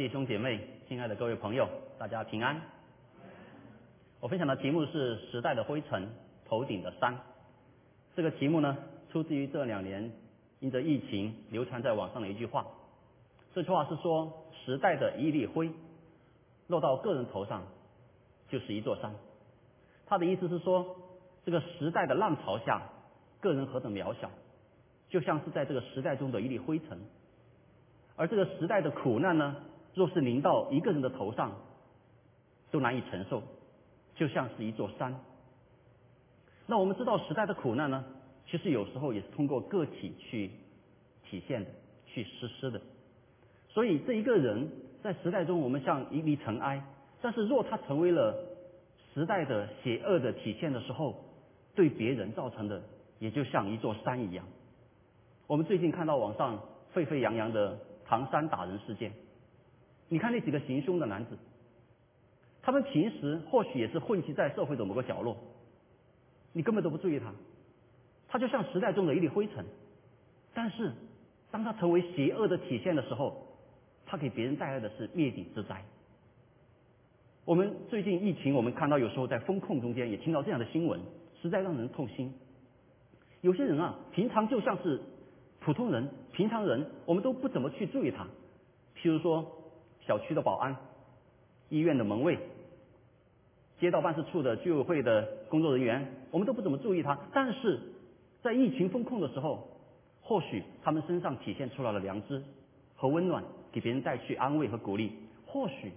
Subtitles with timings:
[0.00, 0.58] 弟兄姐妹，
[0.88, 1.68] 亲爱的各位朋友，
[1.98, 2.58] 大家平安。
[4.18, 6.08] 我分享的题目是“时代的灰尘，
[6.46, 7.14] 头顶的山”。
[8.16, 8.78] 这个题目呢，
[9.12, 10.10] 出自于这两年
[10.60, 12.66] 因着疫情流传在网上的一句话。
[13.54, 15.70] 这句话是说：“时代的一粒灰，
[16.68, 17.62] 落到个人头上，
[18.48, 19.12] 就是一座山。”
[20.08, 20.96] 他的意思是说，
[21.44, 22.80] 这个时代的浪潮下，
[23.38, 24.30] 个人何等渺小，
[25.10, 26.98] 就像是在这个时代中的一粒灰尘。
[28.16, 29.56] 而这个时代的苦难呢，
[29.94, 31.52] 若是临到一个人的头上，
[32.70, 33.42] 都难以承受，
[34.14, 35.18] 就像是一座山。
[36.66, 38.04] 那我们知道时代的苦难呢，
[38.48, 40.50] 其实有时候也是通过个体去
[41.28, 41.70] 体现的，
[42.06, 42.80] 去实施的。
[43.68, 44.70] 所以这一个人
[45.02, 46.82] 在时代中，我们像一粒尘埃，
[47.20, 48.34] 但是若他成为了
[49.12, 51.24] 时代的邪恶的体现的时候，
[51.74, 52.82] 对别人造成的
[53.18, 54.44] 也就像一座山一样。
[55.46, 56.60] 我们最近看到网上
[56.92, 57.78] 沸沸扬扬的。
[58.10, 59.12] 唐山打人事件，
[60.10, 61.38] 你看那几个行凶的男子，
[62.60, 65.36] 他们平时或许也是混迹在社会的某个角落，
[66.52, 67.32] 你根本都不注意他，
[68.28, 69.64] 他就像时代中的一粒灰尘。
[70.52, 70.92] 但是，
[71.52, 73.46] 当他成为邪恶的体现的时候，
[74.04, 75.84] 他给别人带来的是灭顶之灾。
[77.44, 81.00] 我们最近疫情，我们看到有时候在风控中间也听到这样的新闻，
[81.40, 82.34] 实在让人痛心。
[83.40, 85.00] 有些人啊，平常就像是。
[85.62, 88.26] 普通人、平常人，我们都不怎么去注意他。
[88.96, 89.59] 譬如说，
[90.10, 90.74] 小区的保安、
[91.68, 92.36] 医院的门卫、
[93.78, 97.16] 街道办事处的居委会的工作人员，我们都不怎么注意他。
[97.32, 97.78] 但是
[98.42, 99.68] 在疫情封控的时候，
[100.20, 102.42] 或许他们身上体现出来了良知
[102.96, 105.12] 和温暖，给别人带去安慰和鼓励。
[105.46, 105.92] 或许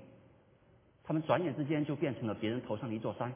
[1.03, 3.33] 他们转眼之间就变成了别人头上的一座山。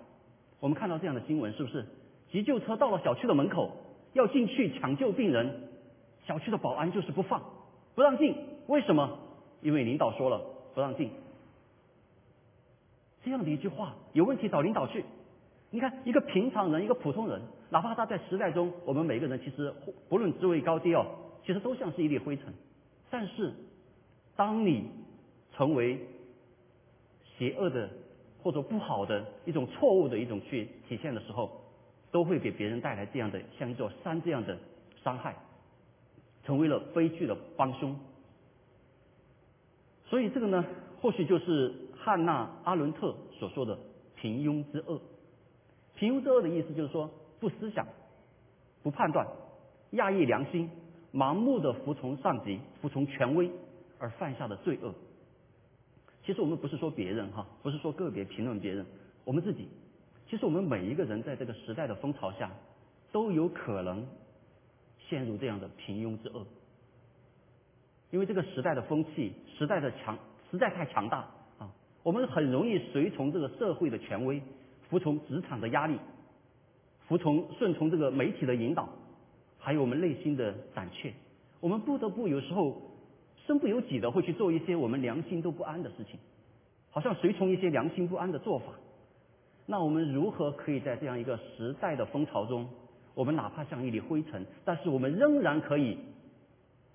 [0.60, 1.84] 我们看到这样的新闻，是不是？
[2.32, 3.72] 急救车到了小区的门口，
[4.14, 5.70] 要进去抢救病人。
[6.28, 7.42] 小区的保安就是不放，
[7.96, 8.36] 不让进。
[8.68, 9.18] 为什么？
[9.64, 10.40] 因为领导说了
[10.78, 11.10] 不让进。
[13.24, 15.04] 这样的一句话，有问题找领导去。
[15.72, 19.74] 你看，一个平常人，一个普通人，哪怕他在时代中，我们每个人其实
[20.08, 21.04] 不论职位高低哦，
[21.44, 22.54] 其实都像是一粒灰尘。
[23.10, 23.52] 但是，
[24.36, 24.92] 当你
[25.56, 26.00] 成为
[27.26, 27.90] 邪恶的
[28.44, 31.60] 或者不好的一种错误的一种去体现的时候，
[32.12, 34.56] 都会给别人带来这样的像一座山这样的
[35.04, 35.36] 伤害。
[36.44, 37.98] 成为了悲剧的帮凶，
[40.10, 40.66] 所以这个呢，
[41.02, 43.78] 或许就是汉娜·阿伦特所说的
[44.16, 45.00] “平庸之恶”。
[45.96, 47.10] 平庸之恶的意思就是说，
[47.40, 47.86] 不思想、
[48.82, 49.28] 不判断、
[49.92, 50.70] 压抑良心、
[51.14, 53.52] 盲目的服从上级、服从权威
[54.00, 54.94] 而犯下的罪恶。
[56.26, 58.86] 其实我们不是说别人哈，不是说个别评论别人，
[59.24, 59.68] 我们自己，
[60.30, 62.52] 其实我们每一个人在这个时代的风潮下，
[63.12, 64.06] 都有可能。
[65.10, 66.46] 陷入这样的平庸之恶，
[68.10, 70.18] 因为这个时代的风气，时代的强
[70.50, 71.28] 实在太强大
[71.60, 71.70] 啊！
[72.04, 74.42] 我们很容易随从这个社会的权威，
[74.90, 75.98] 服从职场的压力，
[77.08, 78.88] 服从顺从这个媒体的引导，
[79.60, 81.14] 还有我们内心的胆怯，
[81.60, 82.82] 我们不得不有时候
[83.46, 86.18] 身不由己的会去做一些我们良心都不安的事情，
[86.90, 88.66] 好像随从一些良心不安的做法。
[89.66, 92.70] 那我们如何可以在这样一个时代的风潮中？
[93.14, 95.98] 我们哪怕像一粒灰尘，但是我们仍然可以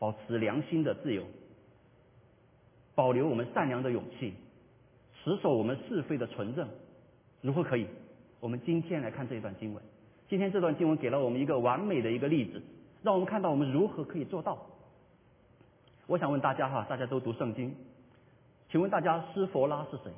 [0.03, 1.23] 保持良心的自由，
[2.93, 4.35] 保留我们善良的勇气，
[5.23, 6.69] 持守我们是非的纯正。
[7.41, 7.87] 如何可以？
[8.41, 9.81] 我们今天来看这一段经文。
[10.29, 12.61] 今天这段经文给了我们一个完美的一个例子，
[13.05, 14.59] 让我们看到我们如何可以做到。
[16.09, 17.73] 我想问大家哈，大家都读圣经，
[18.73, 20.11] 请问大家施佛拉是谁？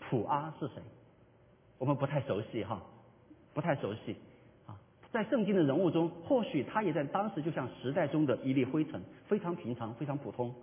[0.00, 0.82] 普阿是谁？
[1.78, 2.82] 我们不太熟悉哈，
[3.54, 4.14] 不太熟悉。
[5.10, 10.54] 在圣经的人物中，或许他也在当时就像时代中的一粒灰尘，非常平常，非常普通。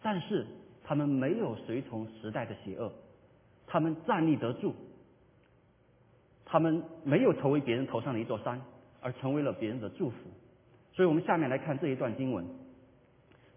[0.00, 0.46] 但是
[0.84, 2.92] 他们没有随从时代的邪恶，
[3.66, 4.72] 他们站立得住，
[6.44, 8.60] 他们没有成为别人头上的一座山，
[9.00, 10.16] 而成为了别人的祝福。
[10.92, 12.46] 所以我们下面来看这一段经文。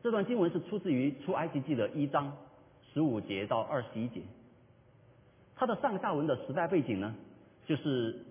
[0.02, 2.36] 这段经文是出自于出埃及记的一章
[2.92, 4.22] 十五节到二十一节。
[5.56, 7.16] 它的上下文的时代背景呢，
[7.68, 8.26] 就是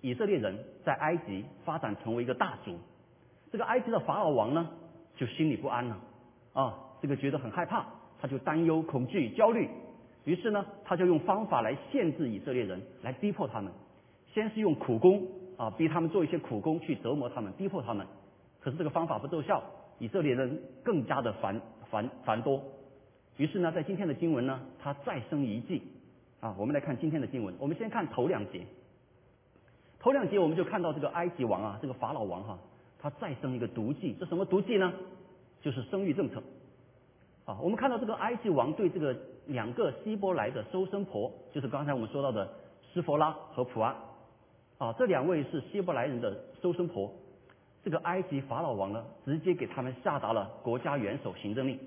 [0.00, 2.78] 以色列人在埃及发展成为一个大族，
[3.50, 4.70] 这个埃及的法老王呢，
[5.16, 5.98] 就心里不安了，
[6.52, 7.86] 啊，这个觉得很害怕，
[8.20, 9.68] 他就担忧、恐惧、焦虑，
[10.24, 13.72] 于是呢，他就用方法来限制以色列人，来逼迫他们，
[14.32, 15.26] 先是用苦工
[15.56, 18.06] 啊，逼他们做一些苦工去折磨他们、逼迫他们，
[18.60, 19.62] 可是这个方法不奏效，
[19.98, 21.60] 以色列人更加的繁
[21.90, 22.62] 繁繁多，
[23.36, 25.82] 于是呢，在今天的经文呢，他再生一计。
[26.40, 27.54] 啊，我们来看今天的经文。
[27.58, 28.64] 我们先看头两节。
[30.00, 32.58] 头两节我们就看到这个埃及王啊，这个法老王哈，
[32.98, 34.16] 他再生一个毒计。
[34.18, 34.92] 这什么毒计呢？
[35.60, 36.42] 就是生育政策。
[37.44, 39.14] 啊，我们看到这个埃及王对这个
[39.46, 42.50] 两个希伯来的收生婆，就是刚才我们说到的
[42.92, 43.94] 施佛拉和普安，
[44.78, 47.12] 啊，这两位是希伯来人的收生婆。
[47.84, 51.78] 这个埃及法老王呢，直接给他们下达了国家元首行政令，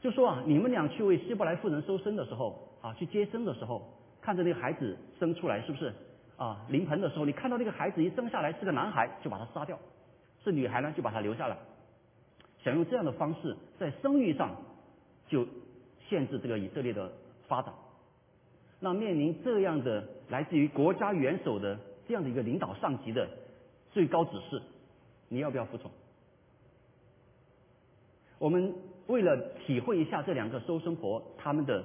[0.00, 3.82] 就说啊，你们俩去为希伯来妇人收生的时候，啊，去接生的时候，
[4.20, 5.92] 看着那个孩子生出来，是不是？
[6.40, 9.76] 啊，临盆的时候，你看到那个孩子一生下来是个男孩，就把他杀掉；
[10.42, 11.56] 是女孩呢，就把他留下来。
[12.64, 14.56] 想用这样的方式在生育上
[15.28, 15.46] 就
[16.08, 17.12] 限制这个以色列的
[17.46, 17.74] 发展。
[18.78, 21.78] 那面临这样的来自于国家元首的
[22.08, 23.28] 这样的一个领导上级的。
[23.92, 24.62] 最高指示，
[25.28, 25.90] 你要不要服从？
[28.38, 28.74] 我们
[29.08, 31.84] 为了体会一下这两个收生婆他们的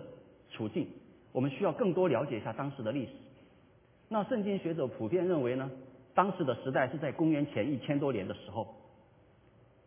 [0.49, 0.87] 处境，
[1.33, 3.11] 我们需要更多了解一下当时的历史。
[4.07, 5.69] 那圣经学者普遍认为呢，
[6.13, 8.67] 当时的时代是在公元前一千多年的时候。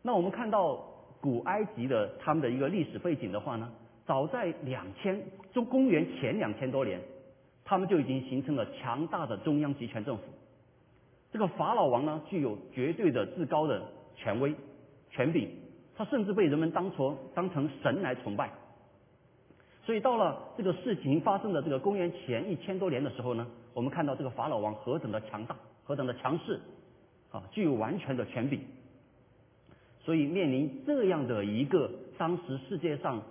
[0.03, 0.77] 那我们看到
[1.21, 3.71] 古埃及的他们的一个历史背景的话呢，
[4.07, 5.21] 早在两千
[5.53, 7.01] 中公元前两千多年，
[7.65, 10.23] 他们就已经形成了强大的中央集权政府。
[11.31, 13.83] 这个法老王呢，具有绝对的至高的
[14.17, 14.55] 权威、
[15.11, 15.49] 权柄，
[15.97, 18.51] 他甚至被人们当成当成神来崇拜。
[19.89, 26.61] 所以到了这个事情发生的这个公元前一千多年的时候呢，我们看到这个法老王何等的强大，何等的强势，
[27.31, 28.61] 啊，具有完全的权柄。
[30.05, 33.23] 所以面临这样的一个当时世界上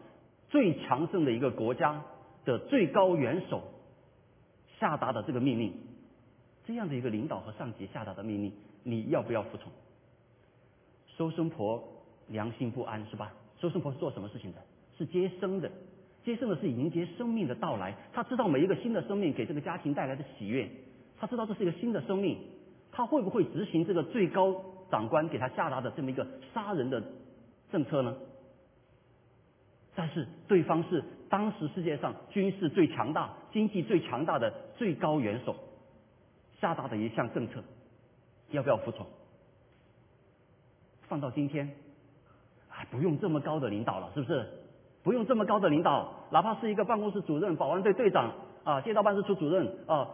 [0.49, 2.01] 最强盛的一个国家
[2.43, 3.61] 的最高元首
[4.79, 5.71] 下达的这个命令。
[6.65, 8.51] 这样的一个领导和上级下达的命令，
[8.81, 9.71] 你要不要服从？
[11.17, 11.87] 收生婆
[12.29, 13.31] 良心不安是吧？
[13.61, 14.57] 收生婆是做什么事情的？
[14.97, 15.71] 是接生的，
[16.27, 17.95] 接生的是迎接生命的到来。
[18.11, 20.69] 他知道每一个新的生命给这个家庭带来的喜悦，
[21.17, 22.37] 他知道这是一个新的生命，
[22.91, 27.01] 他会不会执行这个最高长官给他下达的这么一个杀人的
[27.71, 28.13] 政策呢？
[29.95, 35.55] 但是对方是当时世界上军事最强大、经济最强大的最高元首。
[36.59, 37.63] 下达的一项政策，
[38.51, 39.07] 要不要服从？
[41.07, 41.71] 放到今天，
[42.67, 44.45] 还不用这么高的领导了，是不是？
[45.07, 48.29] 不用这么高的领导，哪怕是一个办公室主任、保安队队长
[48.65, 50.09] 啊、街道办事处主任啊，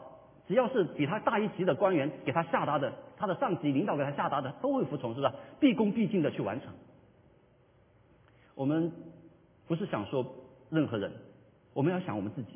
[0.48, 5.34] 只要是比他大一级的官员给他下达的，他的上级领导给他下达的，都会服从，是不是？
[5.60, 6.72] 毕恭毕敬的去完成。
[8.54, 8.92] 我们
[9.68, 10.24] 不是想说
[10.70, 11.12] 任何人，
[11.74, 12.50] 我们要想我们自己，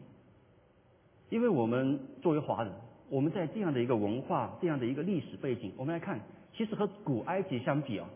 [1.30, 2.72] 因为我们作为华人。
[3.10, 6.19] 我们在这样的一个文化、这样的一个历史背景，我们来看，
[6.54, 8.07] 其实和古埃及相比啊，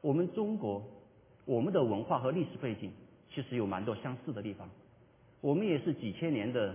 [0.00, 0.80] 我们中国
[1.44, 2.92] 我们的文化和历史背景
[3.34, 4.68] 其实有蛮多相似的地方。
[5.40, 6.74] 我们也是几千年的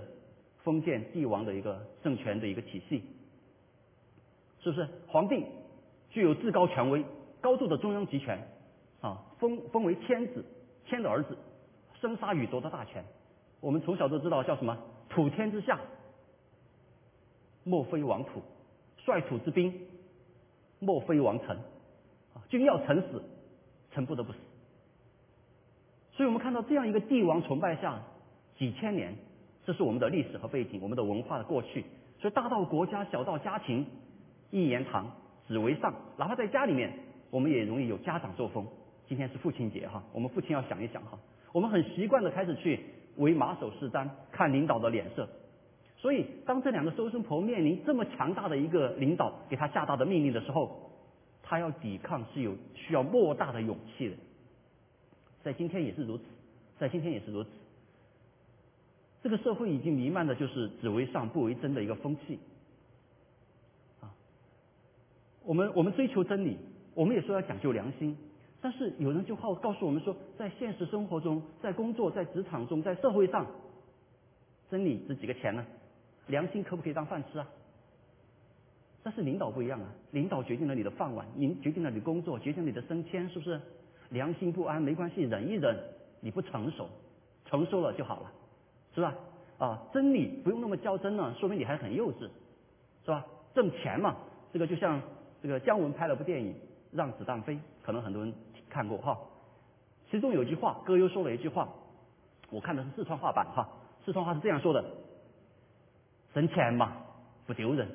[0.64, 3.02] 封建帝王的一个政权的一个体系，
[4.62, 4.88] 是不是？
[5.08, 5.46] 皇帝
[6.10, 7.04] 具有至高权威、
[7.42, 8.38] 高度的中央集权
[9.02, 10.44] 啊，封封为天子，
[10.86, 11.38] 天的儿子，
[12.02, 13.04] 生杀予夺的大权。
[13.62, 14.78] 我们从小都知道叫什么
[15.10, 15.80] “普天之下”。
[17.64, 18.42] 莫非王土，
[19.06, 19.72] 率土之滨；
[20.80, 21.58] 莫非王臣，
[22.36, 23.24] 啊，君要臣死，
[23.92, 24.38] 臣不得不死。
[26.20, 27.98] 所以我们看到这样一个帝王崇拜下
[28.58, 29.16] 几千年，
[29.66, 31.86] 这是我们的历史和背景，我们的文化的过去。
[32.20, 33.86] 所以大到国家，小到家庭，
[34.52, 35.10] 一言堂，
[35.48, 35.94] 只为上。
[36.18, 36.92] 哪怕在家里面，
[37.32, 38.68] 我们也容易有家长作风。
[39.08, 41.18] 今天是父亲节哈，我们父亲要想一想哈，
[41.54, 42.82] 我们很习惯的开始去
[43.16, 45.26] 为马首是瞻，看领导的脸色。
[45.96, 50.92] 所以，当这两个收生婆面临这么强大的一个领导给他下达的命令的时候，
[51.44, 54.16] 他要抵抗是有需要莫大的勇气的。
[55.44, 56.24] 在今天也是如此，
[56.78, 57.50] 在今天也是如此。
[59.22, 62.40] 这个社会已经弥漫的就是只为上不为真的一个风气。
[64.02, 64.14] 啊，
[65.44, 66.58] 我们我们追求真理，
[66.94, 68.16] 我们也说要讲究良心，
[68.62, 73.46] 但是有人就好告诉我们说，在现实生活中，在工作、在职场中、在社会上，
[74.70, 75.66] 真理值几个钱呢？
[76.28, 77.48] 良心可不可以当饭吃啊？
[79.04, 83.60] 但是领导不一样啊，领导决定了你的饭碗，您决定了你工作，决定了你的升迁，是不是？
[84.10, 85.76] 良心不安没关系，忍一忍，
[86.20, 86.88] 你不成熟，
[87.46, 88.32] 成熟了就好了，
[88.96, 89.14] 是吧？
[89.58, 92.30] 啊，真理不用那么较真了，说明你还很幼稚，
[93.06, 93.26] 是吧？
[93.54, 94.16] 挣钱嘛，
[94.54, 95.02] 这个就像
[95.42, 96.54] 这个姜文拍了部电影
[96.92, 98.34] 《让子弹飞》，可能很多人
[98.70, 99.18] 看过哈。
[100.10, 101.70] 其中有句话，歌优说了一句话，
[102.50, 103.70] 我看的是四川话版哈，
[104.06, 104.84] 四川话是这样说的。
[106.34, 106.94] 挣钱嘛，
[107.46, 107.90] 不丢人。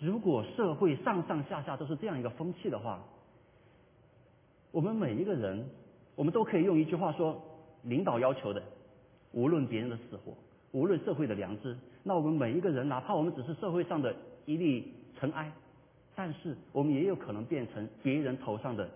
[0.00, 3.00] 如果社会上上下下都是这样一个风气的话，
[4.72, 5.64] 我们每一个人，
[6.16, 7.40] 我们都可以用一句话说：
[7.82, 8.62] 领导要求的，
[9.32, 10.34] 无论别人的死活，
[10.72, 15.52] 无论社会的良知，那我们每一个人，哪怕我们只是社会上的一粒尘埃，
[16.16, 18.88] 但是我们也有可能变成别人头上的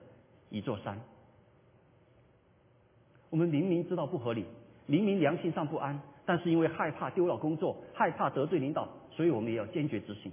[0.48, 0.98] 一座山。
[3.28, 4.46] 我们明明知道不合理，
[4.86, 10.32] 明明良心上不安，但是因为害怕丢了工作，害怕得罪领导，所以我们也要坚决执行。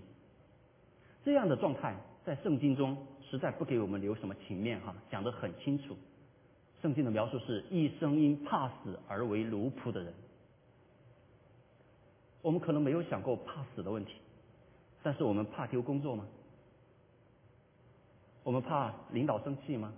[1.26, 1.96] 这样的状态
[2.26, 5.96] 在圣经中实在不给我们留什么情面哈，讲得很清楚。
[6.82, 10.14] 圣经的描述是一生因怕死而为奴仆的人。
[12.42, 14.14] 我们可能没有想过怕死的问题，
[15.02, 16.26] 但是我们怕丢工作吗？
[18.44, 19.94] 我们怕领导生气吗？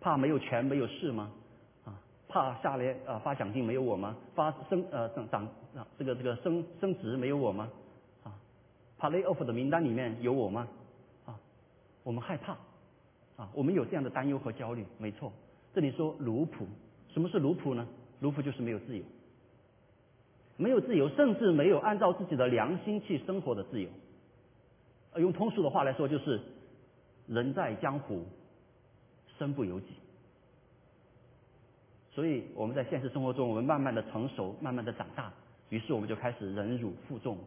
[0.00, 1.30] 怕没有权没有势吗？
[1.84, 4.16] 啊，怕下来啊发奖金没有我吗？
[4.34, 5.44] 发升呃涨涨
[5.74, 7.70] 啊这个这个升升职没有我吗？
[8.24, 8.32] 啊，
[8.96, 10.66] 怕 lay off 的名单里面有我吗？
[12.02, 12.52] 我们害怕
[13.36, 15.32] 啊，我们有这样的担忧和焦虑，没错。
[15.74, 16.66] 这里说奴仆，
[17.12, 17.86] 什么是奴仆呢？
[18.18, 19.04] 奴仆就是没有自由，
[20.56, 23.88] 没有自由，甚至没有按照自己的良心去生活的自由。
[25.16, 26.40] 用通俗的话来说，就是
[27.26, 28.24] 人在江湖，
[29.38, 29.86] 身不由己。
[32.12, 35.32] 所以我们在现实生活中，我们慢慢的成熟，慢慢的长大，
[35.68, 37.38] 于是我们就开始忍辱负重，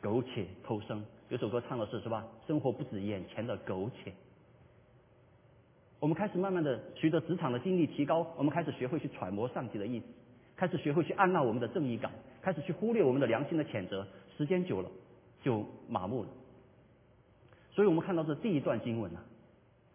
[0.00, 1.04] 苟且偷生。
[1.28, 2.26] 有首歌唱的是是吧？
[2.46, 4.12] 生活不止眼前的苟且。
[6.00, 10.06] 我们开始慢慢的随着职场的经历提高，我们开始学会去揣摩上级的意思，
[10.56, 14.06] 开始学会去按捺我们的正义感，开始去忽略我们的良心的谴责。
[14.38, 14.88] 时间久了，
[15.42, 16.28] 就麻木了。
[17.72, 19.22] 所以我们看到这第一段经文啊，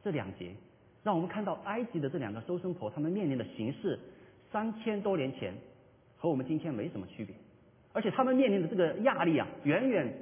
[0.03, 0.53] 这两节，
[1.01, 3.97] 让我们看到埃及的这两个收生婆，他们面临的形势，
[4.51, 5.53] 三千多年前
[6.17, 7.33] 和我们今天没什么区别，
[7.91, 10.13] 而且他们面临的这个压力啊，远远，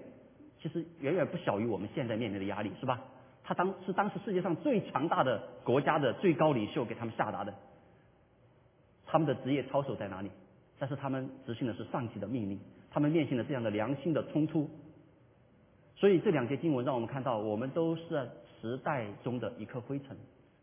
[0.61, 3.01] 其实远远不小于我们现在面临的压力，是吧？
[3.43, 7.53] 他当是当时世界上最强大的国家的最高领袖给他们下达的，
[9.05, 10.29] 他们的职业操守在哪里？
[10.77, 12.59] 但是他们执行的是上级的命令，
[12.91, 14.69] 他们面临了这样的良心的冲突。
[15.95, 18.29] 所以这两节经文让我们看到，我们都是
[18.61, 20.15] 时代中的一颗灰尘。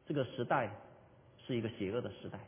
[0.06, 0.70] 这个时代
[1.46, 2.38] 是一个邪恶的时代，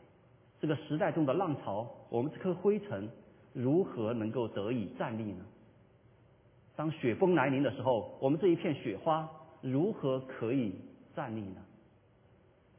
[0.59, 3.09] 这个时代中的浪潮，我们这颗灰尘
[3.53, 5.45] 如何能够得以站立呢？
[6.81, 9.29] 当雪崩来临的时候，我们这一片雪花。
[9.61, 10.73] 如何可以
[11.15, 11.61] 站立呢？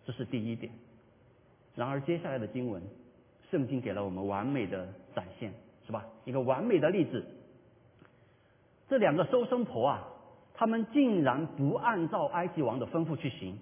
[0.05, 0.73] 这是第一点。
[1.77, 2.83] 然而接下来的经文，
[3.49, 5.55] 圣经给了我们完美的展现，
[5.87, 6.05] 是吧？
[6.25, 7.25] 一个完美的例子。
[8.89, 10.09] 这两个收生婆啊，
[10.53, 13.57] 他们竟然不按照埃及王的吩咐去行，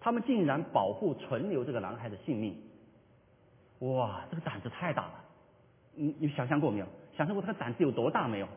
[0.00, 2.56] 他们竟然保护存留这个男孩的性命。
[3.78, 5.24] 哇，这个胆子太大了！
[5.94, 6.86] 你你想象过没有？
[7.16, 8.48] 想象过他的胆子有多大没有？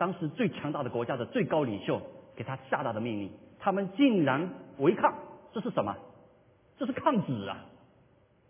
[0.00, 2.00] 当时最强大的国家的最高领袖。
[2.36, 5.14] 给他下达的命令，他们竟然违抗，
[5.52, 5.94] 这是什么？
[6.78, 7.66] 这是抗旨啊，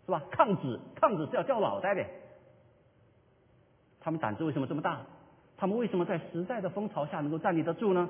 [0.05, 0.23] 是吧？
[0.31, 2.05] 抗旨，抗旨是要掉脑袋的。
[3.99, 5.01] 他们胆子为什么这么大？
[5.57, 8.07] 他们为什么在时代的风潮下能够站立得住呢？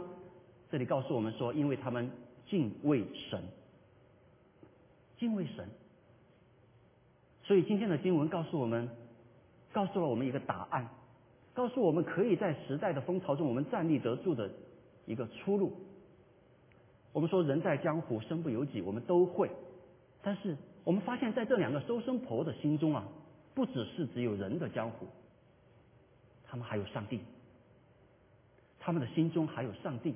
[0.69, 2.11] 这里告诉我们说，因为他们
[2.47, 3.41] 敬畏神，
[5.17, 5.67] 敬畏神。
[7.41, 8.87] 所以今天的经文告诉我们，
[9.73, 10.89] 告诉了我们一个答案，
[11.53, 14.49] 告诉我们可以在时代的风潮中我们站立得住的。
[15.07, 15.73] 一个出路。
[17.11, 19.49] 我们说人在江湖身不由己，我们都会。
[20.21, 23.03] 但是我们发现，在这两个收生婆的心中啊，
[23.55, 25.07] 不只是只有人的江湖，
[26.45, 27.19] 他们还有上帝。
[28.79, 30.15] 他们的心中还有上帝。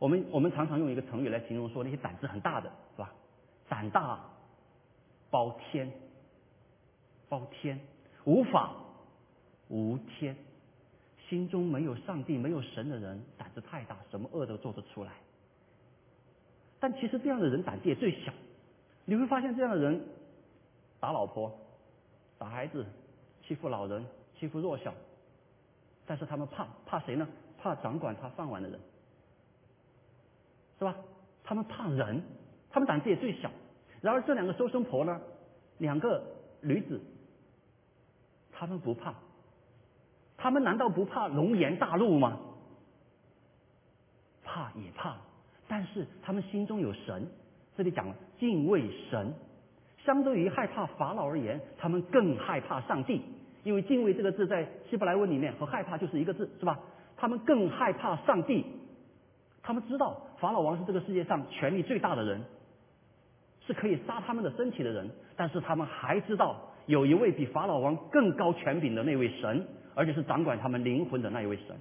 [0.00, 3.14] 我们我们常常用一个成语来形容说那些胆子很大的，是吧？
[3.68, 4.28] 胆大
[5.30, 5.90] 包天，
[7.28, 7.80] 包天，
[8.24, 8.74] 无法
[9.68, 10.36] 无天。
[11.28, 15.12] 心中没有上帝、没有神的人，胆子太大，什么恶都做得出来。
[16.78, 18.32] 但其实这样的人胆子也最小。
[19.06, 20.00] 你会发现，这样的人
[21.00, 21.50] 打老婆、
[22.38, 22.84] 打孩子、
[23.42, 24.04] 欺负老人、
[24.38, 24.92] 欺负弱小，
[26.06, 27.26] 但是他们怕怕谁呢？
[27.58, 28.78] 怕掌管他饭碗的人，
[30.78, 30.94] 是吧？
[31.42, 32.22] 他们怕人，
[32.70, 33.50] 他们胆子也最小。
[34.02, 35.18] 然而这两个收生婆呢，
[35.78, 36.22] 两个
[36.60, 37.00] 女子，
[38.56, 39.14] 他们不怕。
[40.36, 42.38] 他们难道不怕龙颜大怒吗？
[44.44, 45.16] 怕也怕，
[45.66, 47.26] 但是他们心中有神。
[47.76, 49.34] 这里讲了敬畏神，
[50.04, 53.22] 相对于害怕法老而言，他们更害怕上帝。
[53.64, 56.78] 因为敬畏这个字在希伯来文里面和害怕就是一个字，是吧？
[57.16, 58.64] 他们更害怕上帝。
[59.62, 62.44] 他们知道法老王是这个世界上权力最大的人，
[63.66, 69.66] 是可以杀他们的身体的人，但是他们还知道有一位比法老王更高权柄的那位神。
[69.96, 71.76] 而且是掌管他们灵魂的那一位神，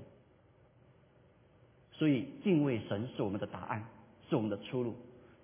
[1.93, 3.83] 所以敬畏神是我们的答案，
[4.29, 4.93] 是我们的出路。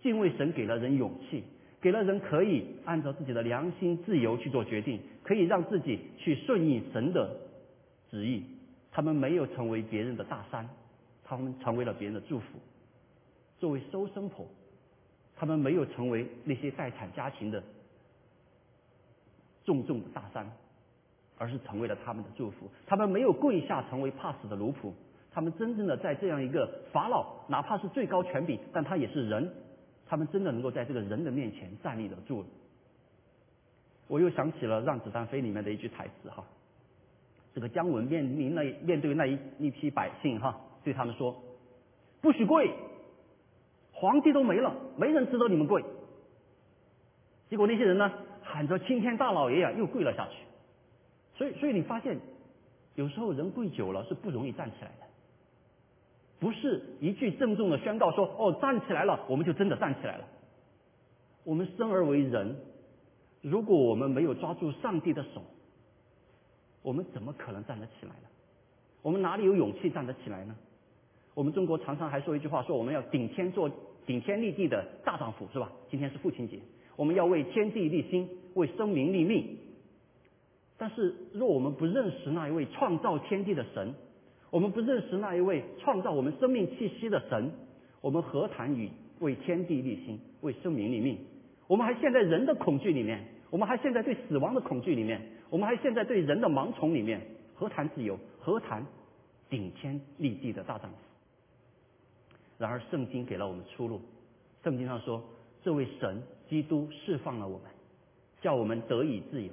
[0.04, 1.44] 敬畏神给了人勇气，
[1.82, 7.38] 给了人可以按照自己的良心自由去做决定，可以让自己去顺应神的
[8.12, 8.44] 旨意。
[8.92, 10.70] 他们没有成为别人的大山，
[11.24, 12.46] 他们成为了别人的祝福。
[13.58, 14.46] 作为收生婆，
[15.36, 17.64] 他们没有成为那些待产家庭的
[19.70, 20.52] 重重的大山，
[21.38, 22.68] 而是成为了他们的祝福。
[22.88, 24.92] 他们没有跪下成为怕死的奴仆，
[25.32, 29.48] 他们真正的在这样一个法老，哪怕是最高权柄，但他也是人，
[30.08, 32.44] 他们真的能够在这个人的面前站立得住。
[34.08, 36.44] 我又想起了《让子弹飞》里面的一句台词哈，
[37.54, 41.36] 这个姜文面临那面对那一一批百姓哈，对他们说
[42.20, 42.74] ：“不许跪，
[43.94, 45.86] 皇帝都没了，没人值得你们跪。”
[47.50, 48.12] 结果那些人呢，
[48.52, 50.38] 喊着青天大老爷呀，又跪了下去。
[51.36, 52.18] 所以，所以你发现，
[52.96, 55.06] 有时候人跪久了是不容易站起来的。
[56.40, 60.26] 不是一句郑重的宣告说“哦，站起来了”，我们就真的站起来了。
[61.44, 62.56] 我们生而为人，
[63.42, 65.44] 如果我们没有抓住上帝的手，
[66.82, 68.28] 我们怎么可能站得起来呢？
[69.04, 70.56] 我们哪里有勇气站得起来呢？
[71.36, 73.70] 我们中国常常还说一句话，说我们要顶天做
[74.06, 75.72] 顶天立地的大丈夫，是吧？
[75.90, 76.60] 今天是父亲节。
[77.00, 79.58] 我们要为天地立心，为生民立命。
[80.78, 83.94] 但是，若我们不认识那一位创造天地的神，
[84.52, 87.54] 我们不认识那一位创造我们生命气息的神，
[88.02, 88.90] 我们何谈与
[89.22, 91.18] 为天地立心、为生民立命？
[91.68, 97.22] 我们还陷在人的恐惧里面，我们还陷在对死亡的恐惧里面，我们还陷在对人的盲从里面，
[97.56, 98.20] 何谈自由？
[98.42, 98.86] 何谈
[99.50, 100.98] 顶天立地的大丈夫？
[102.58, 104.02] 然而，圣经给了我们出路。
[104.66, 105.24] 圣经上说，
[105.64, 106.22] 这位神。
[106.50, 107.70] 基督释放了我们，
[108.42, 109.52] 叫我们得以自由，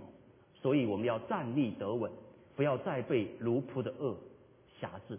[0.62, 2.10] 所以我们要站立得稳，
[2.56, 4.16] 不要再被奴仆的恶
[4.80, 5.18] 辖制。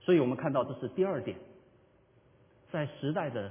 [0.00, 1.36] 所以我们看到这是第二点，
[2.70, 3.50] 在时代的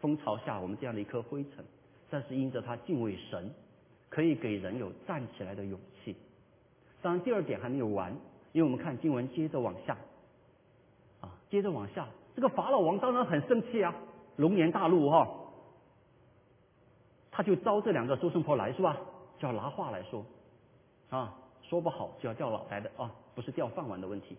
[0.00, 1.64] 风潮下，我们这样的一颗灰尘，
[2.10, 3.50] 但是因着他敬畏神，
[4.10, 6.14] 可以给人有站起来的勇气。
[7.00, 8.12] 当然，第二点还没有完，
[8.52, 9.96] 因为我们看经文接着往下，
[11.20, 13.94] 啊，接着往下，这个法老王当然很生气啊，
[14.36, 15.38] 龙颜大怒哈。
[17.32, 18.96] 他就招这两个收生婆来是吧？
[19.38, 20.24] 就要拿话来说，
[21.10, 24.36] 啊，说不好就要掉脑袋的啊，不是掉饭碗的问题，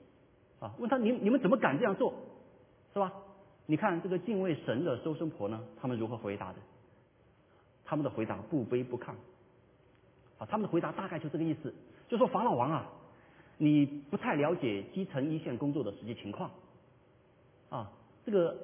[0.62, 2.14] 啊，问他你你们怎么敢这样做，
[2.94, 3.12] 是吧？
[3.66, 6.60] 你看这个敬畏神的收生婆呢，他们如何回答的？
[7.84, 9.10] 他们的回答不卑不亢，
[10.38, 11.74] 啊，他们的回答大概就这个意思，
[12.08, 12.90] 就说法老王啊，
[13.58, 16.50] 你不太了解基层一线工作的实际情况，
[17.70, 17.92] 啊，
[18.26, 18.56] 这个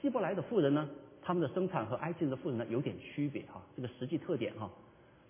[0.00, 0.88] 希伯来的富人呢？
[1.26, 4.70] 他们的生产和埃及人的富人呢有点区别哈，这个实际特点哈，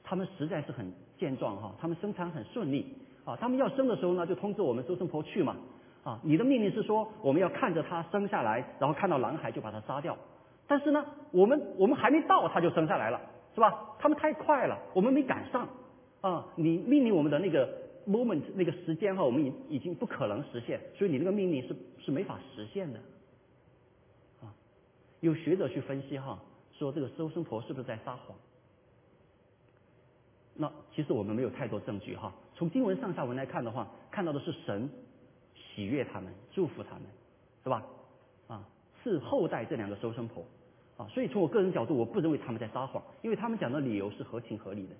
[0.05, 5.57] 他们实在是很健壮哈，他们生产很顺利啊，他们要生的时候呢就通知我们周生婆去嘛
[6.05, 10.15] 啊，你的命令是说我们要看着他生下来，然后看到男孩就把他杀掉，
[10.69, 13.19] 但是呢我们我们还没到他就生下来了
[13.55, 13.97] 是吧？
[13.99, 15.67] 他们太快了，我们没赶上
[16.21, 17.67] 啊，你命令我们的那个
[18.07, 23.01] moment 那个时间哈，我们已已经不可能实现，所以你那个命令是是没法实现的。
[25.27, 26.41] 有学者去分析哈，
[26.73, 28.37] 说这个收生婆是不是在撒谎？
[30.55, 32.33] 那其实我们没有太多证据哈。
[32.55, 34.89] 从经文上下文来看的话，看到的是神
[35.55, 37.03] 喜悦他们，祝福他们，
[37.65, 37.85] 是吧？
[38.47, 38.65] 啊，
[39.03, 40.45] 是后代这两个收生婆
[40.97, 41.09] 啊。
[41.09, 44.95] 所以从我个人角度，我不认为他们在撒谎，因为他们讲的理由是合情合理的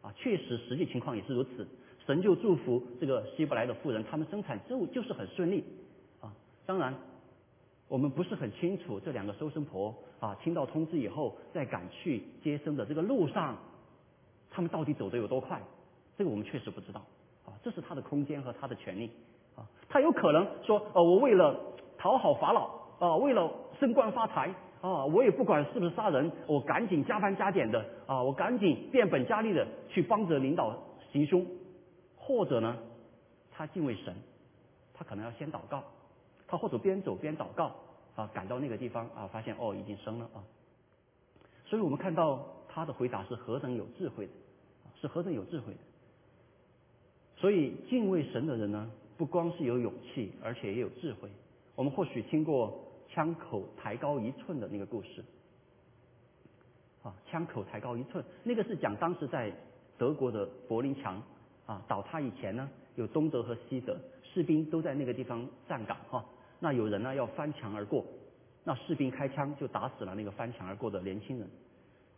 [0.00, 0.14] 啊。
[0.16, 1.66] 确实，实际情况也是如此。
[2.06, 5.64] 神就祝福这个希伯来的妇人，他们生产就就是很顺利
[6.20, 6.32] 啊。
[6.64, 6.94] 当然。
[7.88, 13.56] 我们不是很清楚这两个收生婆啊，听到通知以后，在赶去接生的这个路上，
[14.50, 15.60] 他们到底走得有多快？
[16.18, 17.00] 这个我们确实不知道
[17.44, 17.54] 啊。
[17.62, 19.10] 这是他的空间和他的权利
[19.54, 19.62] 啊。
[19.88, 21.56] 他有可能说，呃，我为了
[21.96, 30.76] 讨好法老啊，为了升官发财啊，我也不管是不是杀人，我赶紧加班加点的啊，我赶紧变本加厉的去帮着领导
[31.12, 31.46] 行凶，
[32.16, 32.76] 或者呢，
[33.52, 34.12] 他敬畏神，
[34.92, 35.84] 他可能要先祷告。
[36.48, 37.74] 他或者边走边祷告
[38.14, 40.44] 啊，赶到那个地方啊，发现哦已经生了啊，
[41.66, 44.32] 所以我们看到他的回答是何等有智慧的，
[45.00, 45.78] 是何等有智慧的。
[47.36, 51.28] 所以敬畏神的人呢，不光是有勇气，而且也有智慧。
[51.74, 55.22] 我们或许听过枪口抬高一寸的那个故事，
[57.02, 59.52] 啊，枪口抬高一寸，那个是讲当时在
[59.98, 61.22] 德国的柏林墙
[61.66, 66.24] 啊倒塌以前呢，有东德和西德士兵都在那个地方站岗哈。
[66.58, 68.04] 那有人呢要翻墙而过，
[68.64, 71.48] 那士兵开枪就打死了那个翻墙而过的年轻人。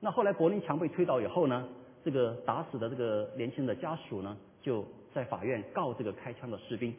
[0.00, 1.68] 那后来柏林墙被推倒以后呢，
[2.04, 6.94] 这个打死的这个年轻人的家属呢，就在法院告这个开枪的士兵。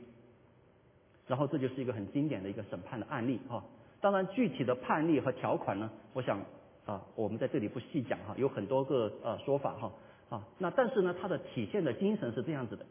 [1.28, 3.63] 然后这就是一个很经典的一个审判的案例哈。
[4.02, 6.41] 当然具体的判例和条款呢，我想
[6.86, 9.91] 啊我们在这里不细讲哈，有很多个呃说法哈
[10.30, 10.43] 啊。
[10.58, 12.86] 那但是呢，它的体现的精神是这样子的。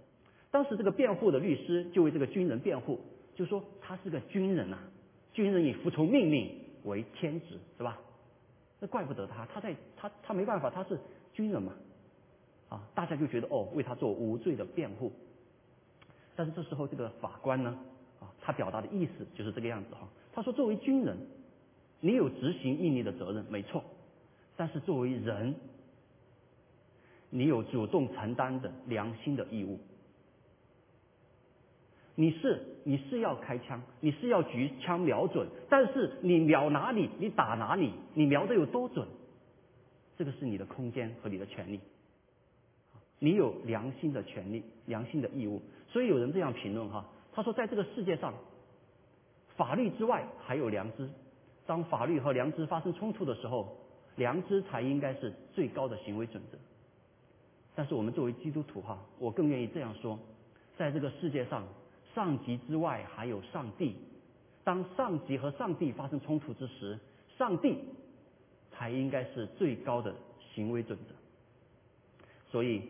[0.51, 2.99] 当时这个辩护的律师就为这个军人辩护。
[3.39, 4.77] 就说他是个军人呐，
[5.33, 6.51] 军人以服从命令
[6.83, 7.97] 为天职，是吧？
[8.81, 10.99] 那怪不得他，他在他他没办法，他是
[11.33, 11.73] 军人嘛，
[12.69, 15.13] 啊，大家就觉得哦，为他做无罪的辩护。
[16.35, 17.79] 但是这时候这个法官呢，
[18.19, 20.09] 啊，他表达的意思就是这个样子哈。
[20.33, 21.17] 他说，作为军人，
[22.01, 23.85] 你有执行命令的责任，没错。
[24.57, 25.55] 但是作为人，
[27.31, 29.79] 你有主动承担的良心的义务。
[32.21, 39.07] 你是你是要开枪，你是要举枪瞄准，但是你瞄哪里，你打哪里，你瞄的有多准，
[40.17, 41.79] 这个是你的空间和你的权利。
[43.21, 45.63] 你有良心的权利，良心的义务。
[45.87, 48.35] 所以有人这样评论哈，他说，在这个世界上，
[49.57, 51.09] 法律之外还有良知。
[51.67, 53.77] 当法律和良知发生冲突的时候，
[54.17, 56.59] 良知才应该是最高的行为准则。
[57.77, 60.19] 但是我们作为基督徒哈，我更愿意这样说，
[60.77, 61.63] 在这个世界上。
[62.15, 63.97] 上级之外还有上帝，
[64.65, 66.99] 当上级和上帝发生冲突之时，
[67.37, 67.79] 上帝
[68.73, 70.15] 才应该是最高的
[70.55, 71.15] 行为准则。
[72.51, 72.83] 所以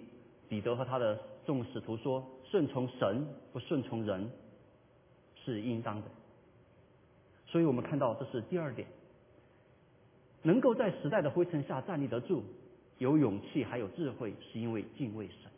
[0.49, 4.31] 彼得和他的众使徒说：“顺从神不顺从人
[5.45, 6.09] 是应当的。”
[7.47, 8.87] 所以我们看到这是第二点，
[10.43, 12.43] 能够在时代的灰尘下站立得住，
[12.99, 15.51] 有勇气还有智慧，是因为敬畏神。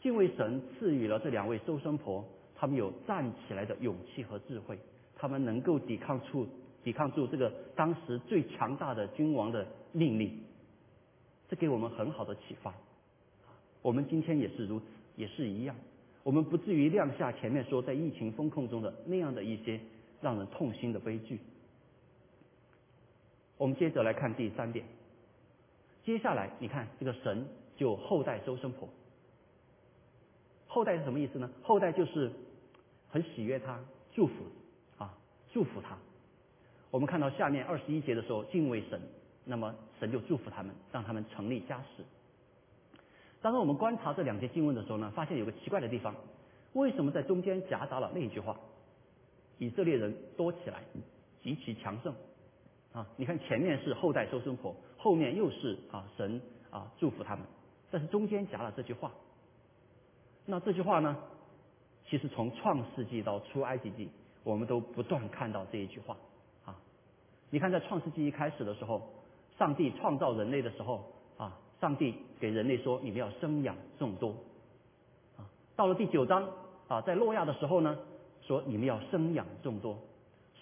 [0.00, 2.24] 敬畏神赐予了这两位收生婆。
[2.60, 4.78] 他们有站起来的勇气和智慧，
[5.16, 6.46] 他们能够抵抗住
[6.84, 10.42] 抵抗住这个当时最强大的君王的命令，
[11.48, 12.74] 这给我们很好的启发。
[13.80, 14.84] 我们今天也是如此，
[15.16, 15.74] 也是一样，
[16.22, 19.80] 我们不至于亮下前面说在疫情风控中的那样的一些
[20.20, 21.40] 让人痛心的悲剧。
[23.56, 24.84] 我们接着来看第三点，
[26.04, 28.86] 接下来你看这个神就后代收生婆，
[30.66, 31.50] 后代是什么意思呢？
[31.62, 32.30] 后代就是。
[33.10, 33.78] 很喜悦他，
[34.12, 34.34] 祝福
[34.98, 35.12] 啊，
[35.52, 35.96] 祝福他。
[36.90, 39.00] 我们看到下面二十一节的时候，敬畏神，
[39.44, 42.04] 那么神就祝福他们，让他们成立家室。
[43.42, 46.14] 当然，我们观察这两节经文的时候呢，发现有个奇怪的地方，
[46.72, 48.56] 为什么在中间夹杂了那一句话？
[49.58, 50.82] 以色列人多起来，
[51.42, 52.14] 极其强盛
[52.92, 53.06] 啊！
[53.16, 57.44] 你看前面是后代收生婆，后面又是啊神啊祝福他们，
[57.90, 59.12] 但是中间夹了这句话。
[60.46, 61.16] 那这句话呢？
[62.10, 64.10] 其实从创世纪到出埃及记，
[64.42, 66.16] 我们都不断看到这一句话
[66.64, 66.74] 啊。
[67.50, 69.00] 你看，在创世纪一开始的时候，
[69.56, 71.04] 上帝创造人类的时候
[71.38, 74.34] 啊，上帝给人类说：“你们要生养众多。”
[75.38, 75.46] 啊，
[75.76, 76.48] 到了第九章
[76.88, 77.96] 啊，在诺亚的时候呢，
[78.42, 79.96] 说：“你们要生养众多。”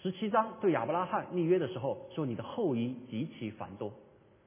[0.03, 3.91] 十七章对亚伯拉罕立约的时候说：“你的后裔极其繁多。”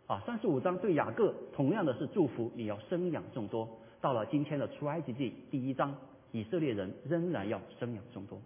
[0.07, 3.69] 啊，三十五章对雅各同样的是祝福你要生养众多。
[4.01, 5.93] 到了今天的出埃及记第一章。
[6.33, 8.40] 以色列人仍然要生养众多，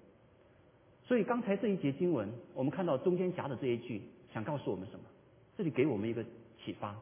[1.05, 4.03] 所以刚才这一节经文，我们看到中间夹的这一句，
[4.35, 5.05] 想告诉我们什么？
[5.57, 6.25] 这里给我们一个
[6.63, 6.95] 启发：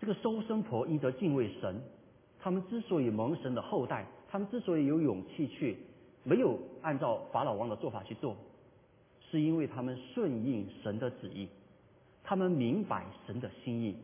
[0.00, 1.82] 这个收生婆应得敬畏神，
[2.40, 5.76] 他们之所以蒙神的后代，他们之所以有勇气去
[6.22, 8.36] 没有按照法老王的做法去做，
[9.30, 11.48] 是因为他们顺应神的旨意，
[12.22, 13.96] 他们明白神的心意。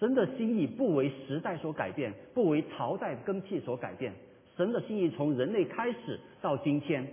[0.00, 4.12] 神的心意不为时代所改变，不为朝代更替所改变。
[4.56, 7.06] 神的心意从人类开始到今天，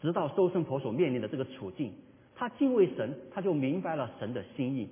[0.00, 1.92] 直到收生婆所面临的这个处境，
[2.34, 4.88] 他敬畏神，他就明白了神的心意。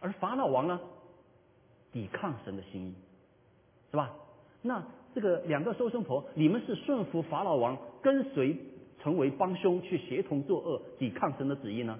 [0.00, 0.80] 而法老王呢，
[1.92, 2.94] 抵抗神的心意，
[3.90, 4.14] 是吧？
[4.62, 8.56] 那这个两个收生婆，你们是顺服法老王，跟随
[9.02, 11.98] 成为帮凶，去协同作恶，抵抗神的旨意呢？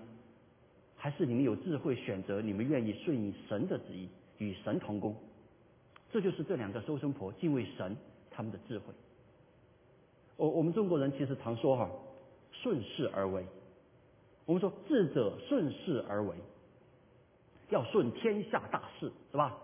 [1.03, 5.17] 还是你们有智慧选择，你们愿意顺应神的旨意，与神同工，
[6.13, 7.97] 这就是这两个收生婆敬畏神
[8.31, 8.93] 他们的智慧。
[10.37, 11.91] 我我们中国人其实常说哈，
[12.53, 13.43] 顺势而为。
[14.45, 16.37] 我们说智者顺势而为，
[17.71, 19.57] 要顺天下大势，是吧？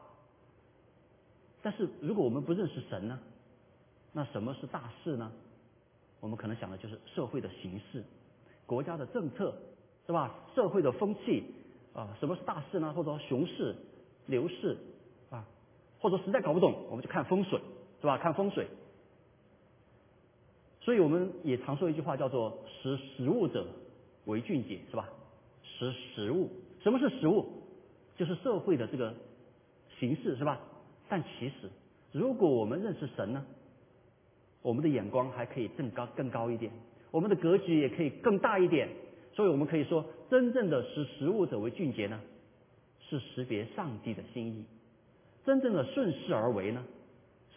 [1.61, 3.21] 但是如果我们不认识神呢，
[4.15, 5.31] 那什么是大势呢？
[6.21, 8.03] 我们可能想的就是社会的形势，
[8.65, 9.55] 国家的政策。
[10.07, 10.35] 是吧？
[10.55, 11.43] 社会的风气
[11.93, 12.93] 啊，什么是大势呢？
[12.93, 13.75] 或者说熊市、
[14.27, 14.77] 牛市
[15.31, 15.45] 啊，
[15.99, 17.61] 或者实在搞不懂，我们就看风水，
[18.01, 18.17] 是吧？
[18.19, 18.67] 看风水。
[20.81, 23.67] 所以我们也常说一句话，叫做“识时务者
[24.27, 25.09] 为俊杰”，是吧？
[25.65, 26.49] 识时务，
[26.81, 27.45] 什么是时务？
[28.17, 29.13] 就是社会的这个
[29.99, 30.61] 形势，是吧？
[31.09, 31.69] 但其实，
[32.13, 33.45] 如果我们认识神呢，
[34.63, 36.73] 我们的眼光还可以更高、更高一点，
[37.11, 38.89] 我们的格局也可以更大一点。
[39.37, 42.19] 所以我们可以说，真正的识时务者为俊杰呢，
[43.07, 44.65] 是识别上帝的心意；
[45.45, 46.83] 真正的顺势而为呢，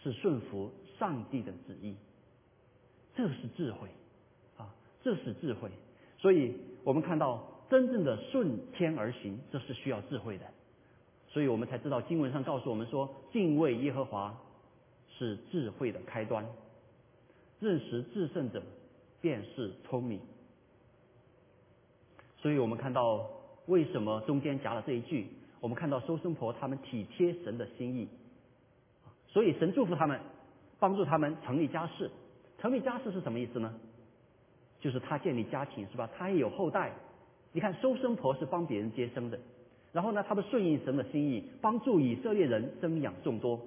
[0.02, 1.96] 是顺服上帝的旨意。
[3.16, 3.88] 这是智慧
[4.58, 5.70] 啊，这是智慧。
[6.18, 10.44] 所以我们看到，真正的顺天而行，这是需要智慧的。
[11.28, 14.38] 所以我们才知道经文上告诉我们说，敬畏耶和华
[15.16, 16.44] 是智慧的开端，
[17.58, 18.62] 认识至圣者
[19.22, 20.20] 便是聪明。
[22.40, 23.26] 所以我们看到
[23.66, 25.26] 为什么中间夹了这一句，
[25.60, 28.08] 我们看到收生婆他们体贴神的心意，
[29.28, 30.18] 所以神祝福他们，
[30.78, 32.10] 帮助他们成立家室。
[32.58, 33.74] 成立家室是什么意思呢？
[34.80, 36.08] 就是他建立家庭是吧？
[36.16, 36.92] 他也有后代。
[37.52, 39.38] 你看收生婆是帮别人接生的。
[39.92, 43.60] 然后呢，他们顺应神的心意，帮助以色列人生养众多。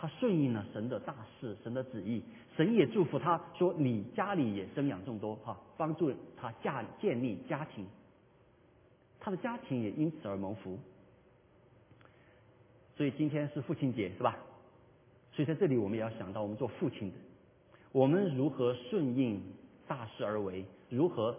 [0.00, 2.22] 他顺应了神的大事，神的旨意。
[2.56, 7.84] 神也祝福他说：“你家里也生养众多，哈，帮助他家建立家庭。
[9.18, 10.78] 他的家庭也因此而蒙福。
[12.96, 14.38] 所以今天是父亲节，是吧？
[15.32, 17.16] 所以在这里我们也要想到，我们做父亲的，
[17.90, 19.42] 我们如何顺应
[19.88, 21.36] 大事而为，如何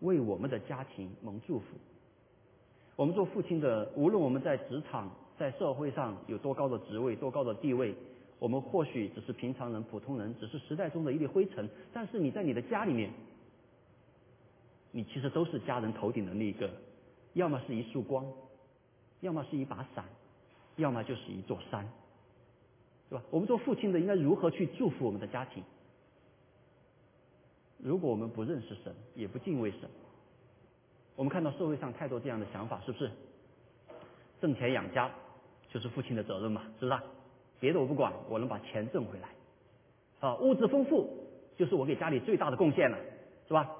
[0.00, 1.66] 为我们的家庭蒙祝福。
[2.96, 7.94] 我们做父亲的，无论我们在职场、在社会上有多高的职位、多高的地位，
[8.38, 11.68] 我们或许只是平常人、普通人，只是时代中的一粒灰尘。
[11.92, 13.10] 但是你在你的家里面，
[14.92, 16.70] 你其实都是家人头顶的那个，
[17.34, 18.26] 要么是一束光，
[19.20, 20.04] 要么是一把伞，
[20.76, 21.86] 要么就是一座山，
[23.10, 23.24] 对吧？
[23.30, 25.62] 我们做父亲的应该如何去祝福我们的家庭？
[27.78, 29.80] 如果我们不认识神，也不敬畏神。
[31.14, 33.10] 我们看到社会上太多这样的想法，是不是？
[34.40, 35.10] 挣钱养家
[35.76, 36.98] 就是父亲的责任嘛，是不是？
[37.60, 39.28] 别的我不管，我能把钱挣回来。
[40.26, 41.06] 啊，物质丰富
[41.54, 42.96] 就是我给家里最大的贡献了，
[43.46, 43.70] 是吧？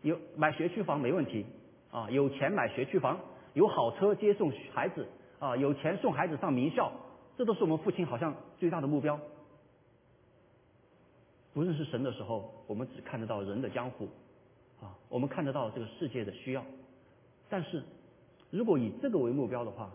[0.00, 1.44] 有买学区房没问题，
[1.90, 3.20] 啊，有钱买学区房，
[3.52, 5.06] 有好车接送孩子，
[5.40, 6.90] 啊，有钱送孩子上名校，
[7.36, 9.20] 这都是我们父亲好像最大的目标。
[11.52, 14.08] 不认识神的时候，我们只看得到人的江湖，
[14.80, 16.64] 啊，我们看得到这个世界的需要。
[17.50, 17.82] 但是，
[18.48, 19.90] 如果以这个为目标的话，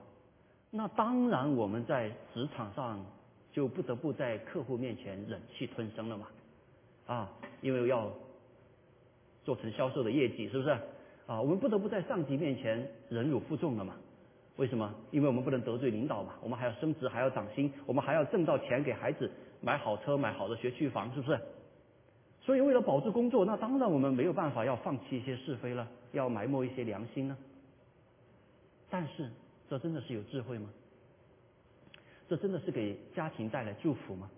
[0.69, 3.03] 那当然我们在职场上
[3.51, 6.27] 就不得不在客户面前忍气吞声了嘛，
[7.07, 8.11] 啊，因为要
[9.43, 10.69] 做成销售的业绩，是不是？
[11.25, 13.95] 啊，我们不得不在上级面前忍辱负重了嘛？
[14.57, 14.93] 为什么？
[15.11, 21.39] 因为我们不能得罪领导嘛，我们还要升职，还要涨薪，我们还要挣到钱给孩子买好车、买好的学区房，是不是？
[22.41, 27.37] 所以为了保住工作，那当然我们没有办法要放弃一些是非了，要埋没一些良心呢。
[28.89, 29.29] 但是，
[29.69, 30.69] 这真的是有智慧吗？
[32.29, 34.29] 这真的是给家庭带来祝福吗？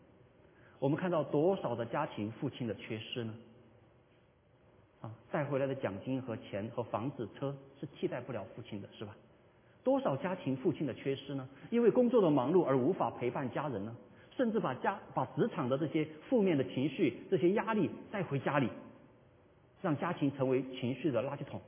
[0.80, 3.34] 我们看到多少的家庭父亲的缺失呢？
[5.02, 9.16] 啊，带回来的奖金和钱和房子车是替代不了父亲的，是吧？
[9.84, 11.48] 多少家庭父亲的缺失呢？
[11.70, 13.96] 因为工作的忙碌而无法陪伴家人呢？
[14.36, 18.70] 甚至把家把职场的这些负面的情绪、这些压力带回家里，
[19.82, 21.60] 让家庭成为情绪的垃圾桶。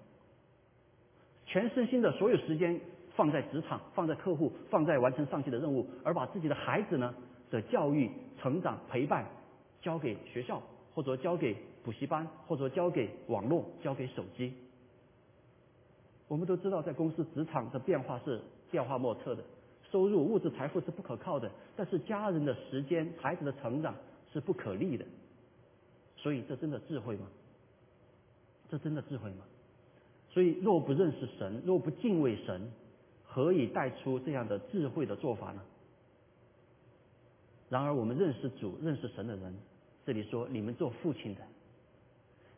[1.46, 2.80] 全身心的所有时间
[3.16, 7.14] 放在职场，放在客户，放在完成上级的任务，而把自己的孩子呢
[7.50, 9.26] 的教育、成长、陪伴
[9.82, 10.62] 交给学校，
[10.94, 14.54] 或者交给补习班，或者交给网络，交给手机。
[16.28, 19.44] 我们都知道，在公司职场的变化是变化莫测的，
[19.92, 23.94] 收入、物质财富是不可靠的，但是家人的时间、孩子的成长
[24.32, 25.06] 是不可逆的。
[26.16, 27.28] 所以，这真的智慧吗？
[28.70, 29.44] 这真的智慧吗？
[30.30, 32.72] 所以，若不认识神，若不敬畏神，
[33.34, 35.62] 何以带出这样的智慧的做法呢？
[37.70, 39.56] 然而，我们认识主、认识神的人，
[40.06, 41.42] 这里说，你们做父亲的，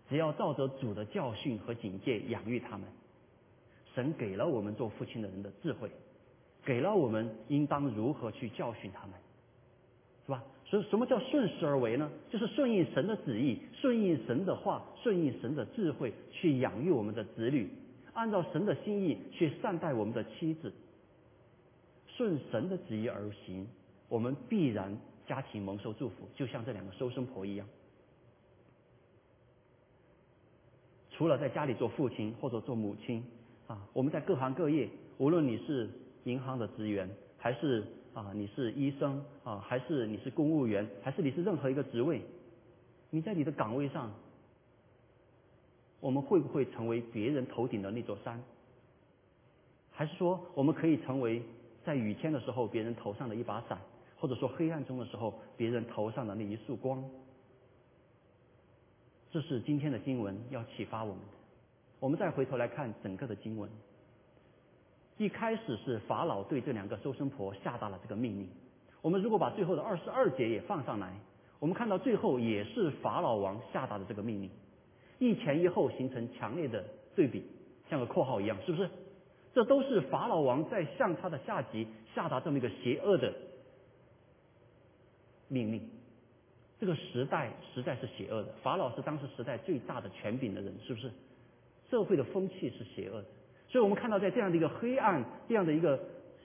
[0.09, 2.87] 只要照着主的教训和警戒养育他们，
[3.93, 5.91] 神给了我们做父亲的人的智慧，
[6.65, 9.11] 给了我们应当如何去教训他们，
[10.25, 10.43] 是吧？
[10.65, 12.09] 所以，什么叫顺势而为呢？
[12.31, 17.69] 就是顺应神的旨意，顺应神的话，顺应神的智慧，去养育我们的子女，
[18.13, 20.71] 按照神的心意去善待我们的妻子，
[22.07, 23.67] 顺神的旨意而行，
[24.09, 24.97] 我们必然
[25.27, 27.67] 家庭蒙受祝福，就像这两个收生婆一样。
[31.11, 33.23] 除了在家里做父亲或者做母亲
[33.67, 35.89] 啊，我们在各行各业，无论你是
[36.23, 37.83] 银行的职员还是。
[38.13, 42.21] 啊，你是医生啊，还是你是公务员，还是你是任何一个职位？
[43.09, 44.11] 你在你的岗位上，
[46.03, 48.37] 我们会不会成为别人头顶的那座山？
[49.89, 51.41] 还是说，我们可以成为
[51.85, 53.79] 在雨天的时候别人头上的一把伞，
[54.19, 57.01] 或者说黑暗中的时候别人头上的那一束光？
[59.31, 61.31] 这是今天的经文要启发我们的。
[62.01, 63.69] 我们再回头来看整个的经文。
[65.17, 68.49] 一开始是法老对这两个收生婆下达了这个命令。
[69.01, 71.13] 我们如果把最后的二十二节也放上来，
[71.59, 74.49] 我们看到最后也是法老王下达的这个命令，
[75.23, 76.83] 一前一后形成强烈的
[77.15, 77.43] 对比，
[77.89, 78.89] 像个括号一样，是不是？
[79.53, 83.33] 这都是法老王在向他的下级下达这么一个邪恶的
[85.47, 85.89] 命令。
[86.79, 91.11] 这个时代实在是邪恶的，法老是当时时代最大的权柄的人，是不是？
[91.89, 93.25] 社会的风气是邪恶的，
[93.69, 95.99] 所以我们看到在这样的一个黑暗、这样的一个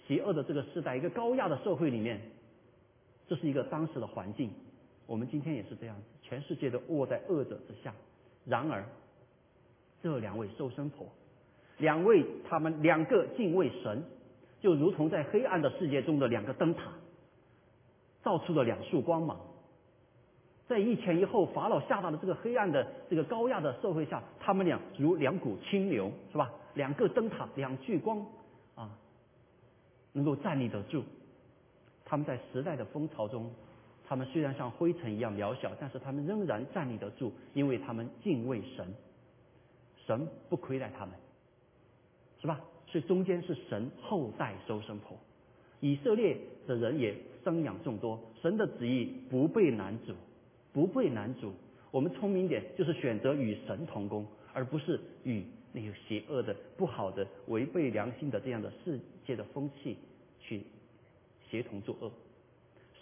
[0.07, 2.21] 邪恶的这个时代、一个高压的社会里面，
[3.27, 4.51] 这是一个当时的环境。
[5.07, 7.95] 我们今天也是这样，全世界都握在恶者之下。
[8.49, 8.83] 然而，
[10.03, 11.07] 这两位收生婆，
[11.77, 14.03] 两位他们两个敬畏神，
[14.59, 16.91] 就如同在黑暗的世界中的两个灯塔，
[18.25, 19.39] 照出了两束光芒。
[20.67, 26.51] 在一前一后，法老下达的这个黑暗的这个高压的社会下，他们俩如两股清流，是吧？
[26.73, 28.25] 两个灯塔，两聚光，
[28.75, 28.91] 啊，
[30.15, 31.05] 能够站立得住。
[32.07, 33.53] 他们在时代的风潮中。
[34.09, 38.87] 他们虽然像灰尘一样渺小，但是他们仍然站立得住，因为他们敬畏神，
[40.07, 41.15] 神不亏待他们，
[42.41, 42.59] 是吧？
[42.87, 45.15] 所以中间是神后代收生婆，
[45.81, 50.15] 以色列的人也生养众多，神的旨意不被难阻，
[50.73, 51.53] 不被难阻。
[51.91, 55.45] 我们聪明点，就是选择与神同工，而不是与
[55.75, 59.99] 那些邪恶的、不好的、违背良心的这样的世界的风气
[60.41, 60.63] 去
[61.51, 62.11] 协同作恶。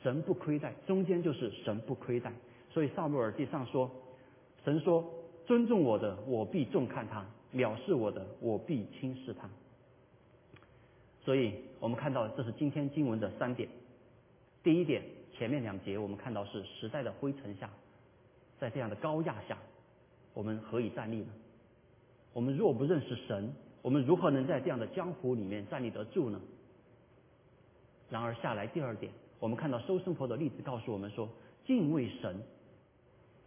[0.03, 2.33] 神不亏待，中间就是神不亏待。
[2.71, 3.91] 所以萨母尔记上说，
[4.65, 5.05] 神说
[5.47, 9.49] ：“尊重我的，我必重看他；藐视我的，我必轻视他。”
[11.25, 13.69] 所以我们看到，这是今天经文的三点。
[14.63, 17.71] 第一点，前面两节我们看到是时代的灰尘下，
[18.61, 19.59] 在这样的高压下，
[20.35, 21.29] 我们何以站立呢？
[22.33, 26.41] 我们若不认识神，我们如何能在这样的江湖里面站立得住呢？
[28.11, 29.11] 然而下来第二点。
[29.39, 31.29] 我们看到收生婆的例子，告诉我们说，
[31.67, 32.37] 敬畏神，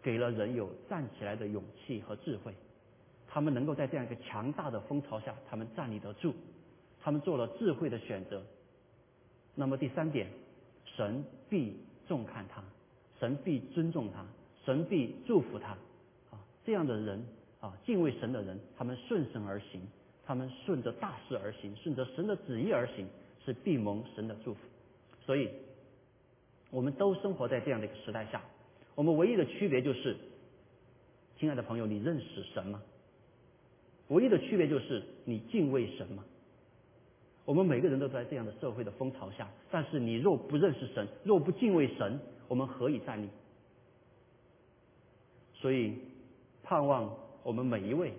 [0.04, 2.54] 给了人有站起来的勇气和智慧。
[3.28, 6.34] 他们能够在这样一个强大的风潮下，他们站立得住，
[7.02, 8.44] 他们做了智慧的选择。
[9.56, 10.28] 那么第三点，
[10.86, 11.76] 神必
[12.08, 12.64] 重看他，
[13.20, 14.26] 神必尊重他，
[14.66, 15.72] 神必祝福他。
[16.32, 17.26] 啊，这样的人
[17.60, 19.82] 啊，敬畏神的人，他们顺神而行，
[20.24, 23.08] 他们顺着大势而行，顺着神的旨意而行，
[23.44, 24.60] 是必蒙神的祝福。
[25.26, 25.50] 所以。
[26.72, 28.42] 我们都生活在这样的一个时代下，
[28.96, 30.16] 我们唯一的区别就是，
[31.38, 32.82] 亲爱的朋友，你认识神吗？
[34.10, 36.24] 唯一的区别就是你敬畏神吗？
[37.46, 43.28] 我们每个人都在这样的社会的风潮下，但是你若不认识神，若不敬畏神，我们何以站立？
[45.56, 45.96] 所以，
[46.64, 47.12] 盼望
[47.44, 48.14] 我们每一位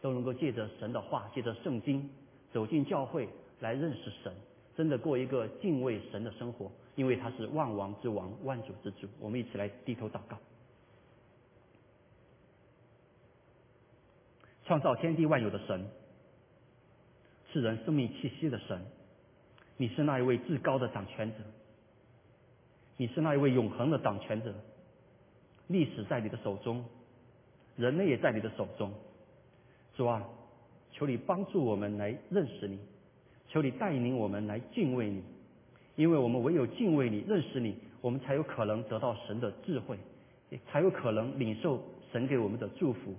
[0.00, 2.10] 都能够借着神的话，借着圣经，
[2.52, 3.28] 走进教会
[3.60, 4.32] 来认识神，
[4.76, 6.70] 真的过一个敬畏神的生活。
[6.96, 9.08] 因为他是万王之王，万主之主。
[9.20, 10.38] 我们一起来低头祷告。
[14.64, 15.86] 创造天地万有的神，
[17.52, 18.80] 赐人生命气息的神，
[19.76, 21.38] 你是那一位至高的掌权者，
[22.96, 24.54] 你是那一位永恒的掌权者。
[25.66, 26.84] 历史在你的手中，
[27.76, 28.92] 人类也在你的手中。
[29.96, 30.26] 主啊，
[30.92, 32.78] 求你帮助我们来认识你，
[33.48, 35.22] 求你带领我们来敬畏你。
[35.96, 39.98] 因为我们唯有敬畏你、认识你，我们才有可能得到神的智慧，
[40.66, 43.14] 才有可能领受神给我们的祝福。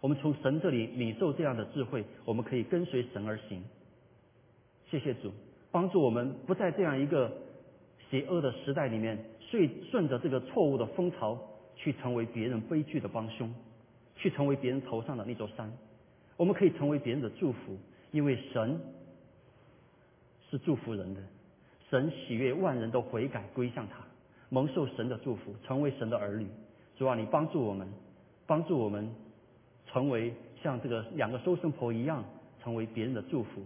[0.00, 3.62] 我们从神这里领受这样的智慧，我们可以跟随神而行。
[4.90, 5.32] 谢谢主，
[5.70, 7.32] 帮助我们不在这样一个
[8.10, 11.38] 邪恶的时代里面，顺顺着这个错误的风潮
[11.74, 13.52] 去成为别人悲剧的帮凶，
[14.14, 15.72] 去成为别人头上的那座山。
[16.36, 17.78] 我们可以成为别人的祝福，
[18.12, 18.78] 因为神
[20.50, 21.20] 是祝福人的。
[21.94, 23.98] 神喜悦万人都悔改归向他，
[24.48, 26.48] 蒙受神的祝福，成为神的儿女。
[26.98, 27.86] 主啊，你帮助我们，
[28.48, 29.08] 帮助我们
[29.86, 32.24] 成为像这个两个收生婆一样，
[32.60, 33.62] 成为别人的祝福。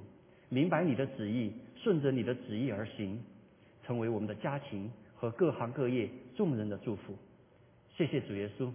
[0.51, 3.19] 明白你的旨意，顺着你的旨意而行，
[3.87, 7.15] 成为我们的家庭和各行各业众人的祝福。
[7.97, 8.71] 谢谢主耶稣，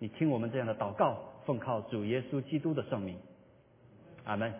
[0.00, 3.16] 你听我们这样的祷告，奉靠主耶稣基督的圣名，
[4.24, 4.52] 阿门。